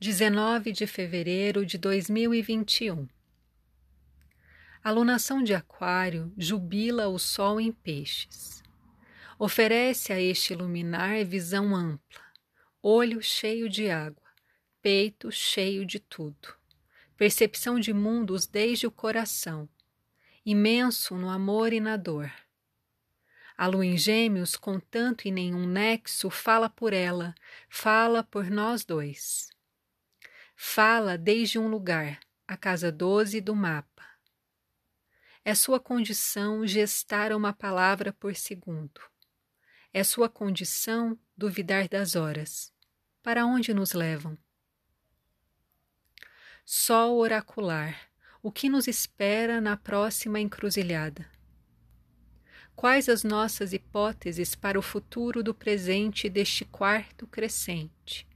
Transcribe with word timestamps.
19 0.00 0.70
de 0.70 0.86
fevereiro 0.86 1.66
de 1.66 1.76
2021. 1.76 3.08
A 4.80 4.92
lunação 4.92 5.42
de 5.42 5.52
Aquário 5.52 6.32
jubila 6.38 7.08
o 7.08 7.18
Sol 7.18 7.60
em 7.60 7.72
Peixes. 7.72 8.62
Oferece 9.40 10.12
a 10.12 10.20
este 10.20 10.54
luminar 10.54 11.24
visão 11.24 11.74
ampla, 11.74 12.20
olho 12.80 13.20
cheio 13.20 13.68
de 13.68 13.90
água, 13.90 14.22
peito 14.80 15.32
cheio 15.32 15.84
de 15.84 15.98
tudo, 15.98 16.54
percepção 17.16 17.80
de 17.80 17.92
mundos 17.92 18.46
desde 18.46 18.86
o 18.86 18.92
coração, 18.92 19.68
imenso 20.46 21.16
no 21.16 21.28
amor 21.28 21.72
e 21.72 21.80
na 21.80 21.96
dor. 21.96 22.30
A 23.56 23.66
lua 23.66 23.84
em 23.84 23.96
Gêmeos, 23.96 24.54
com 24.54 24.78
tanto 24.78 25.26
e 25.26 25.32
nenhum 25.32 25.66
nexo, 25.66 26.30
fala 26.30 26.70
por 26.70 26.92
ela, 26.92 27.34
fala 27.68 28.22
por 28.22 28.48
nós 28.48 28.84
dois. 28.84 29.57
Fala 30.60 31.16
desde 31.16 31.56
um 31.56 31.68
lugar, 31.68 32.18
a 32.44 32.56
casa 32.56 32.90
12 32.90 33.40
do 33.40 33.54
mapa. 33.54 34.04
É 35.44 35.54
sua 35.54 35.78
condição 35.78 36.66
gestar 36.66 37.32
uma 37.32 37.52
palavra 37.52 38.12
por 38.12 38.34
segundo. 38.34 39.00
É 39.92 40.02
sua 40.02 40.28
condição 40.28 41.16
duvidar 41.36 41.88
das 41.88 42.16
horas. 42.16 42.72
Para 43.22 43.46
onde 43.46 43.72
nos 43.72 43.92
levam? 43.92 44.36
Sol 46.64 47.18
oracular, 47.18 48.10
o 48.42 48.50
que 48.50 48.68
nos 48.68 48.88
espera 48.88 49.60
na 49.60 49.76
próxima 49.76 50.40
encruzilhada? 50.40 51.30
Quais 52.74 53.08
as 53.08 53.22
nossas 53.22 53.72
hipóteses 53.72 54.56
para 54.56 54.76
o 54.76 54.82
futuro 54.82 55.40
do 55.40 55.54
presente 55.54 56.28
deste 56.28 56.64
quarto 56.64 57.28
crescente? 57.28 58.27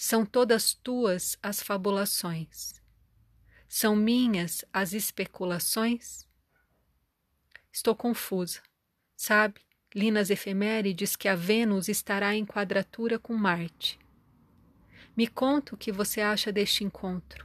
São 0.00 0.24
todas 0.24 0.74
tuas 0.74 1.36
as 1.42 1.60
fabulações. 1.60 2.80
São 3.68 3.96
minhas 3.96 4.64
as 4.72 4.92
especulações? 4.92 6.24
Estou 7.72 7.96
confusa. 7.96 8.60
Sabe, 9.16 9.60
li 9.92 10.12
nas 10.12 10.30
efemérides 10.30 11.16
que 11.16 11.26
a 11.26 11.34
Vênus 11.34 11.88
estará 11.88 12.32
em 12.32 12.46
quadratura 12.46 13.18
com 13.18 13.34
Marte. 13.34 13.98
Me 15.16 15.26
conta 15.26 15.74
o 15.74 15.76
que 15.76 15.90
você 15.90 16.20
acha 16.20 16.52
deste 16.52 16.84
encontro. 16.84 17.44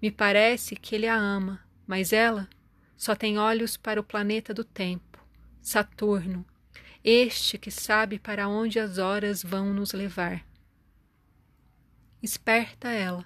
Me 0.00 0.12
parece 0.12 0.76
que 0.76 0.94
ele 0.94 1.08
a 1.08 1.16
ama, 1.16 1.60
mas 1.88 2.12
ela 2.12 2.48
só 2.96 3.16
tem 3.16 3.36
olhos 3.36 3.76
para 3.76 4.00
o 4.00 4.04
planeta 4.04 4.54
do 4.54 4.62
tempo, 4.62 5.18
Saturno, 5.60 6.46
este 7.02 7.58
que 7.58 7.72
sabe 7.72 8.16
para 8.16 8.46
onde 8.46 8.78
as 8.78 8.98
horas 8.98 9.42
vão 9.42 9.74
nos 9.74 9.92
levar 9.92 10.47
esperta 12.22 12.90
ela. 12.90 13.24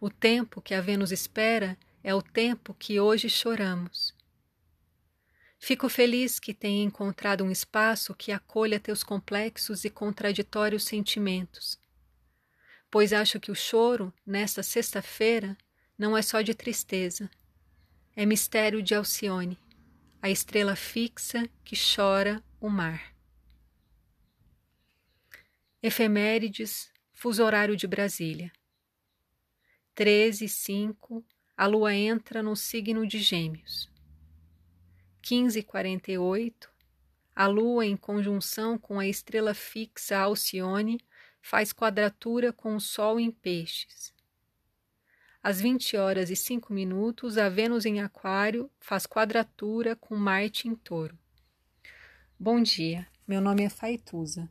O 0.00 0.10
tempo 0.10 0.60
que 0.60 0.74
a 0.74 0.80
Vênus 0.80 1.12
espera 1.12 1.78
é 2.02 2.14
o 2.14 2.22
tempo 2.22 2.74
que 2.74 2.98
hoje 3.00 3.28
choramos. 3.28 4.14
Fico 5.58 5.88
feliz 5.88 6.38
que 6.38 6.52
tenha 6.52 6.84
encontrado 6.84 7.42
um 7.42 7.50
espaço 7.50 8.14
que 8.14 8.32
acolha 8.32 8.78
teus 8.78 9.02
complexos 9.02 9.84
e 9.84 9.90
contraditórios 9.90 10.84
sentimentos, 10.84 11.78
pois 12.90 13.14
acho 13.14 13.40
que 13.40 13.50
o 13.50 13.54
choro, 13.54 14.12
nesta 14.26 14.62
sexta-feira, 14.62 15.56
não 15.96 16.16
é 16.16 16.20
só 16.20 16.42
de 16.42 16.54
tristeza, 16.54 17.30
é 18.14 18.26
mistério 18.26 18.82
de 18.82 18.94
Alcione, 18.94 19.58
a 20.20 20.28
estrela 20.28 20.76
fixa 20.76 21.48
que 21.64 21.76
chora 21.76 22.42
o 22.60 22.68
mar. 22.68 23.14
Efemérides 25.82 26.92
fuso 27.14 27.42
horário 27.42 27.76
de 27.76 27.86
Brasília. 27.86 28.52
13 29.94 30.44
e 30.44 30.48
5, 30.48 31.24
a 31.56 31.66
lua 31.66 31.94
entra 31.94 32.42
no 32.42 32.54
signo 32.54 33.06
de 33.06 33.20
Gêmeos. 33.20 33.88
15 35.22 35.60
e 35.60 35.62
48, 35.62 36.70
a 37.34 37.46
lua 37.46 37.86
em 37.86 37.96
conjunção 37.96 38.76
com 38.76 38.98
a 38.98 39.06
estrela 39.06 39.54
fixa 39.54 40.18
Alcione 40.18 41.00
faz 41.40 41.72
quadratura 41.72 42.52
com 42.52 42.76
o 42.76 42.80
sol 42.80 43.18
em 43.18 43.30
Peixes. 43.30 44.12
Às 45.42 45.60
20 45.60 45.96
horas 45.96 46.30
e 46.30 46.36
5 46.36 46.72
minutos, 46.72 47.38
a 47.38 47.48
Vênus 47.48 47.84
em 47.84 48.00
Aquário 48.00 48.70
faz 48.80 49.06
quadratura 49.06 49.94
com 49.94 50.16
Marte 50.16 50.68
em 50.68 50.74
Touro. 50.74 51.18
Bom 52.38 52.62
dia, 52.62 53.06
meu 53.28 53.40
nome 53.40 53.62
é 53.62 53.68
Faituza. 53.68 54.50